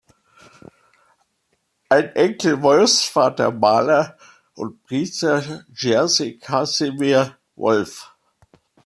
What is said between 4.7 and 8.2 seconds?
Priester Jerzy Kazimierz Wolff.